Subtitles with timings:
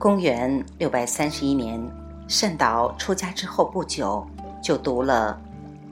[0.00, 1.78] 公元六百三十一年，
[2.26, 4.26] 善导出家之后不久，
[4.62, 5.38] 就读了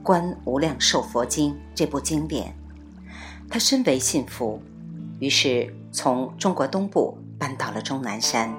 [0.03, 2.51] 《观无量寿佛经》这部经典。
[3.47, 4.59] 他深为信服，
[5.19, 8.51] 于是从中国东部搬到了终南山，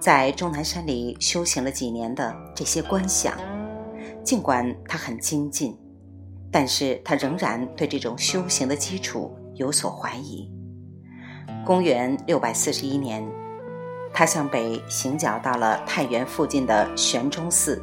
[0.00, 3.38] 在终南山里修行了几年的这些观想，
[4.24, 5.78] 尽管他很精进，
[6.50, 10.50] 但是他仍然对这种修行的基础有所怀疑。
[11.64, 13.24] 公元六百四十一年，
[14.12, 17.80] 他向北行脚到了太原附近的玄中寺，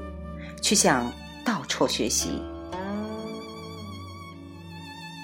[0.61, 1.11] 去向
[1.43, 2.41] 道绰学习。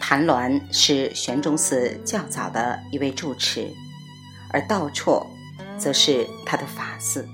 [0.01, 3.71] 谭鸾是玄中寺较早的一位住持，
[4.51, 5.25] 而道绰
[5.77, 7.25] 则是他的法嗣。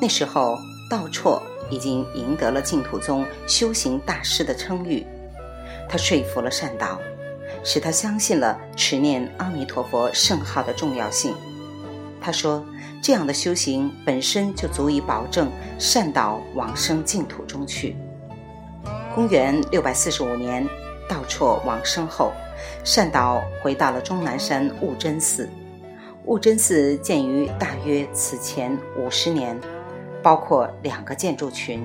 [0.00, 0.56] 那时候，
[0.90, 5.06] 道绰已经赢得了净土宗修行大师的称誉，
[5.88, 6.98] 他说服了善导。
[7.62, 11.34] 使他相信了持念阿弥陀佛圣号的重要性。
[12.20, 12.64] 他说
[13.02, 17.96] ：“这样的修行本身就足以保证善导往生净土中去。”
[19.14, 20.66] 公元六百四十五年，
[21.08, 22.32] 道绰往生后，
[22.84, 25.48] 善导回到了终南山悟真寺。
[26.26, 29.58] 悟真寺建于大约此前五十年，
[30.22, 31.84] 包括两个建筑群，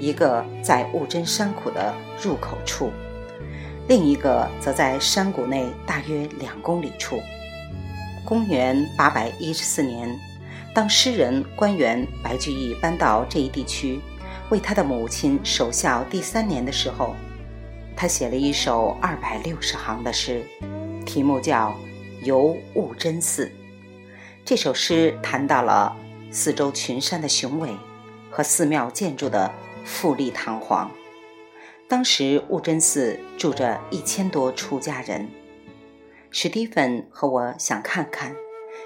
[0.00, 2.90] 一个在悟真山谷的入口处。
[3.86, 7.20] 另一个则在山谷内大约两公里处。
[8.24, 10.18] 公元八百一十四年，
[10.74, 14.00] 当诗人官员白居易搬到这一地区，
[14.48, 17.14] 为他的母亲守孝第三年的时候，
[17.94, 20.42] 他写了一首二百六十行的诗，
[21.04, 21.68] 题目叫
[22.24, 23.46] 《游悟真寺》。
[24.42, 25.94] 这首诗谈到了
[26.30, 27.76] 四周群山的雄伟
[28.30, 29.52] 和寺庙建筑的
[29.84, 30.90] 富丽堂皇。
[31.86, 35.28] 当时悟真寺住着一千多出家人。
[36.36, 38.34] 史蒂芬和我想看看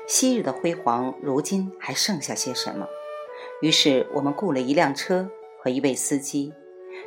[0.07, 2.87] 昔日的辉煌，如今还剩下些什么。
[3.63, 6.53] 于是我们雇了一辆车和一位司机，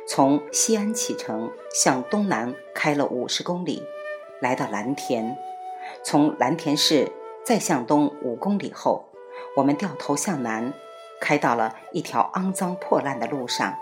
[0.04, 3.84] 从西安启程，向东南开了五十公里，
[4.40, 5.38] 来到蓝田。
[6.02, 7.12] 从蓝田市
[7.44, 9.04] 再向东五公里后，
[9.56, 10.74] 我们掉头向南，
[11.20, 13.78] 开到了一条肮脏破烂的路上。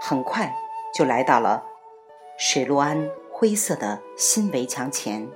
[0.00, 0.52] 很快。
[0.94, 1.62] 就来到了
[2.38, 5.28] 水陆庵灰色的新围墙前。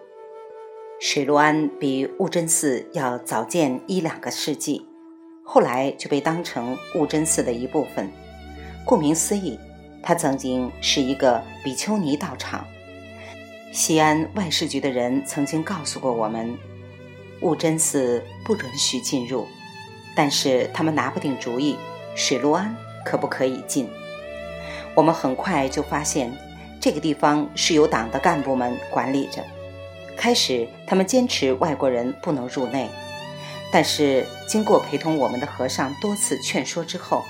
[1.00, 4.86] 水陆庵比悟真寺要早建一两个世纪，
[5.42, 8.12] 后来就被当成悟真寺的一部分。
[8.84, 9.58] 顾名思义，
[10.02, 12.66] 它曾经是一个比丘尼道场。
[13.72, 16.54] 西安外事局的人曾经告诉过我们，
[17.40, 19.48] 悟真寺不允许进入，
[20.14, 21.76] 但是他们拿不定主意，
[22.14, 23.88] 水陆庵可不可以进。
[24.94, 26.30] 我们很快就发现，
[26.78, 29.42] 这个地方是由党的干部们管理着。
[30.20, 32.90] 开始，他们坚持外国人不能入内，
[33.72, 37.24] 但是经过陪同我们的和尚多次劝说之后，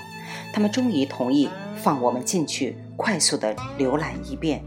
[0.51, 4.61] 他们终于同意放我们进去，快速地浏览一遍。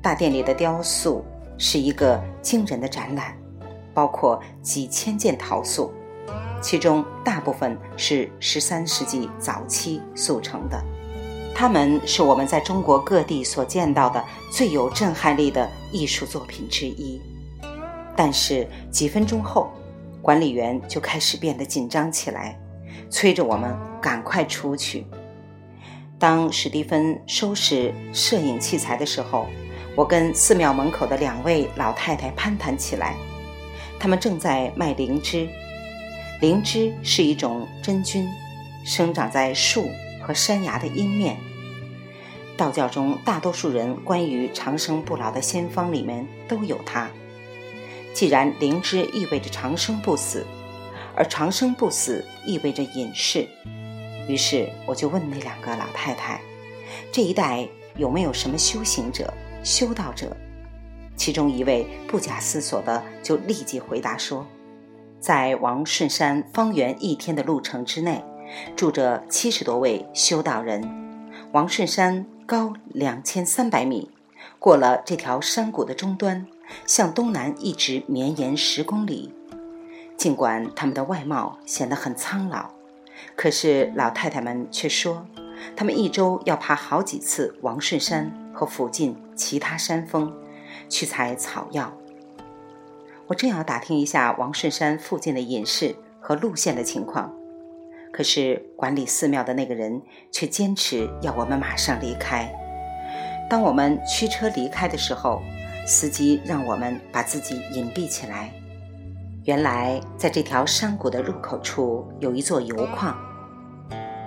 [0.00, 1.22] 大殿里的雕塑
[1.58, 3.36] 是一个惊人的展览，
[3.92, 5.92] 包括几千件陶塑，
[6.62, 10.82] 其中大部分是十三世纪早期塑成的。
[11.54, 17.20] 他们是我们在中国各地所见到的最有震撼力的艺术作品之一。
[18.16, 19.70] 但是几分钟后，
[20.20, 22.58] 管理员就开始变得紧张起来，
[23.08, 25.06] 催着我们赶快出去。
[26.18, 29.46] 当史蒂芬收拾摄影器材的时候，
[29.96, 33.14] 我跟寺庙门口的两位老太太攀谈起来。
[33.98, 35.48] 他们正在卖灵芝，
[36.40, 38.28] 灵芝是一种真菌，
[38.84, 39.88] 生长在树。
[40.24, 41.36] 和山崖的阴面，
[42.56, 47.10] 道教中大多数人关于长生不老的仙方里面都有它。
[48.14, 50.46] 既然灵芝意味着长生不死，
[51.14, 53.46] 而长生不死意味着隐世，
[54.26, 56.40] 于是我就问那两个老太太，
[57.12, 60.34] 这一带有没有什么修行者、修道者？
[61.16, 64.46] 其中一位不假思索的就立即回答说，
[65.20, 68.24] 在王顺山方圆一天的路程之内。
[68.76, 71.28] 住着七十多位修道人。
[71.52, 74.10] 王顺山高两千三百米，
[74.58, 76.46] 过了这条山谷的终端，
[76.86, 79.32] 向东南一直绵延十公里。
[80.16, 82.70] 尽管他们的外貌显得很苍老，
[83.36, 85.26] 可是老太太们却说，
[85.76, 90.32] 他们一周要爬好几次王顺山和附近其他山峰，
[90.88, 91.92] 去采草药。
[93.26, 97.32] 我正要打听一下王顺山附近的隐士和路线的情况。
[98.16, 100.00] 可是管理寺庙的那个人
[100.30, 102.48] 却坚持要我们马上离开。
[103.50, 105.42] 当我们驱车离开的时候，
[105.84, 108.52] 司机让我们把自己隐蔽起来。
[109.42, 113.18] 原来在这条山谷的入口处有一座油矿，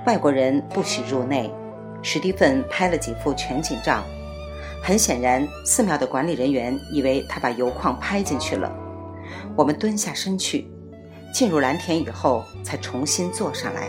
[0.06, 1.50] 外国人不许入内。
[2.04, 4.04] 史蒂芬拍了几幅全景照，
[4.84, 8.70] 很显然，寺庙的管理人员以为他把油矿拍进去了。
[9.56, 10.70] 我们蹲下身去，
[11.34, 13.88] 进入蓝田以后才重新坐上来。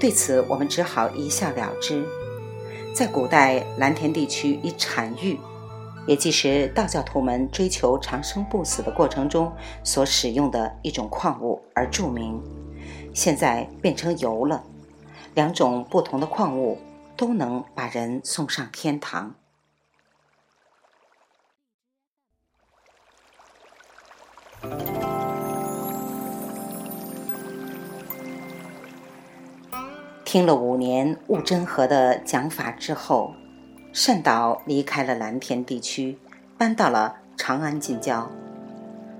[0.00, 2.04] 对此，我们只好一笑了之。
[2.94, 5.38] 在古代，蓝田地区以产玉，
[6.06, 9.52] 也即是道教徒们追求长生不死的过程中
[9.82, 12.40] 所使用的一种矿物而著名。
[13.12, 14.62] 现在变成油了，
[15.34, 16.78] 两种不同的矿物。
[17.16, 19.36] 都能把人送上天堂。
[30.34, 33.36] 听了五年悟真和的讲法之后，
[33.92, 36.18] 善导离开了蓝田地区，
[36.58, 38.28] 搬到了长安近郊。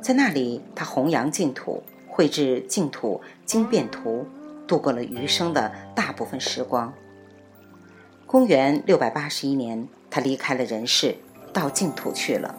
[0.01, 4.27] 在那里，他弘扬净土，绘制净土经变图，
[4.67, 6.93] 度过了余生的大部分时光。
[8.27, 11.15] 公元六百八十一年，他离开了人世，
[11.53, 12.57] 到净土去了。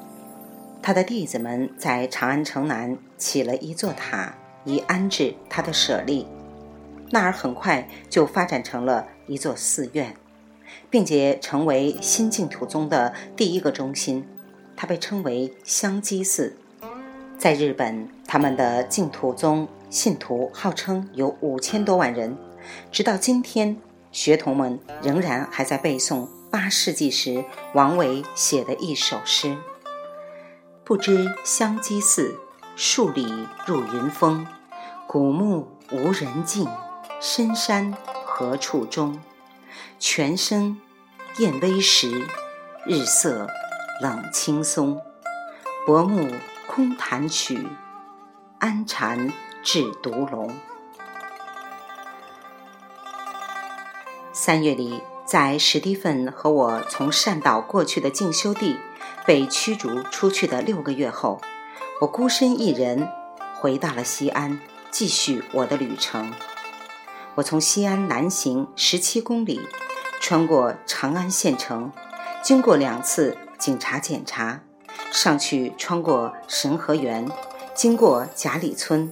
[0.81, 6.25] 他的弟子们在长安城南起了一座塔，以安置他的舍利。
[7.11, 10.15] 那儿很快就发展成了一座寺院，
[10.89, 14.27] 并且成为新净土宗的第一个中心。
[14.75, 16.57] 它被称为香积寺。
[17.37, 22.37] 在日本，他们的净土宗信徒号称有五千多万人，
[22.91, 23.77] 直到今天。
[24.11, 27.43] 学童们仍然还在背诵八世纪时
[27.73, 29.57] 王维写的一首诗
[30.85, 32.33] ：“不知香积寺，
[32.77, 33.27] 数里
[33.65, 34.47] 入云峰。
[35.05, 36.65] 古木无人径，
[37.27, 37.91] 深山
[38.23, 39.19] 何处钟？
[39.97, 40.79] 泉声
[41.37, 42.23] 燕微时，
[42.85, 43.47] 日色
[43.99, 45.01] 冷青松。
[45.87, 46.31] 薄暮
[46.67, 47.67] 空弹曲，
[48.59, 49.33] 安禅
[49.63, 50.53] 制独龙。”
[54.31, 58.77] 三月里，在史蒂芬和我从善岛过去的进修地
[59.25, 61.41] 被驱逐出去的六个月后，
[62.01, 63.09] 我孤身一人
[63.55, 64.61] 回到了西安，
[64.91, 66.31] 继续我的旅程。
[67.35, 69.59] 我从西安南行十七公里，
[70.21, 71.91] 穿过长安县城，
[72.41, 74.61] 经过两次警察检查，
[75.11, 77.29] 上去穿过神河园，
[77.73, 79.11] 经过贾里村，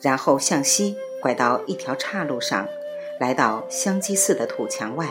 [0.00, 2.66] 然后向西拐到一条岔路上。
[3.20, 5.10] 来到香积寺的土墙外，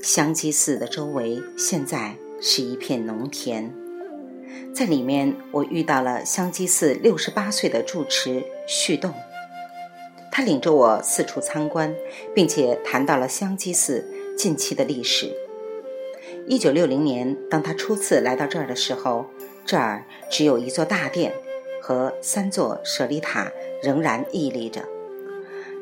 [0.00, 3.74] 香积寺的周围现在是一片农田，
[4.72, 9.12] 在里面我遇到了香积寺六十八岁的住持旭洞，
[10.30, 11.94] 他领着我四处参观，
[12.34, 14.04] 并且谈到了香积寺
[14.36, 15.34] 近期的历史。
[16.46, 19.26] 一九六零年，当他初次来到这儿的时候，
[19.66, 21.32] 这儿只有一座大殿
[21.82, 23.50] 和三座舍利塔
[23.82, 24.82] 仍然屹立着。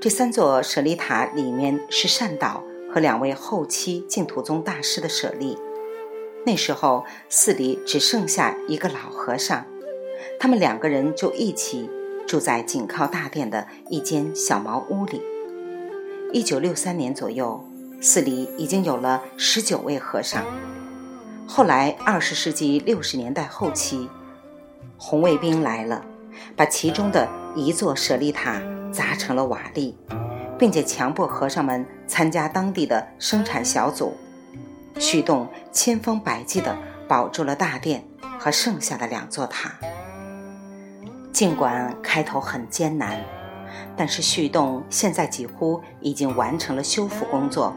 [0.00, 5.58] 这三座舍利塔里面是善导和两位后期净土宗大师的舍利。
[6.46, 9.66] 那时候寺里只剩下一个老和尚，
[10.38, 11.90] 他们两个人就一起
[12.28, 15.20] 住在紧靠大殿的一间小茅屋里。
[16.32, 17.64] 一九六三年左右，
[18.00, 20.44] 寺里已经有了十九位和尚。
[21.46, 24.08] 后来二十世纪六十年代后期，
[24.96, 26.04] 红卫兵来了，
[26.54, 28.62] 把其中的一座舍利塔。
[28.90, 29.92] 砸成了瓦砾，
[30.58, 34.16] 并且强迫和尚们参加当地的生产小组。
[34.98, 36.74] 旭洞千方百计地
[37.06, 38.02] 保住了大殿
[38.38, 39.74] 和剩下的两座塔。
[41.38, 43.16] 尽管开头很艰难，
[43.96, 47.72] 但是旭洞现在几乎已经完成了修复工作，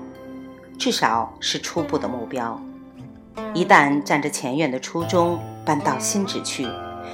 [0.80, 2.60] 至少是初步的目标。
[3.54, 6.68] 一旦占着前院的初中搬到新址去，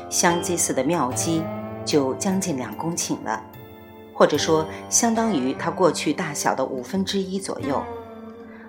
[0.09, 1.43] 香积寺的庙基
[1.83, 3.43] 就将近两公顷了。
[4.13, 7.83] 或者说，相当于它过去大小的五分之一左右。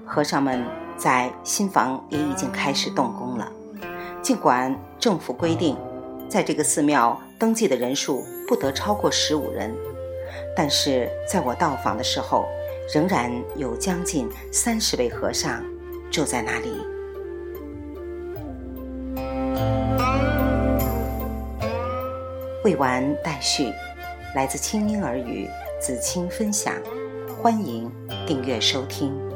[0.05, 0.65] 和尚们
[0.97, 3.49] 在新房也已经开始动工了。
[4.21, 5.77] 尽管政府规定，
[6.29, 9.73] 在这个寺庙登记的人数不得超过十五人，
[10.57, 12.47] 但是在我到访的时候，
[12.93, 15.65] 仍然有将近三十位和尚
[16.11, 16.83] 住在那里。
[22.65, 23.73] 未完待续。
[24.35, 25.49] 来自清音耳语，
[25.81, 26.75] 子清分享，
[27.41, 27.91] 欢迎
[28.27, 29.28] 订阅收听。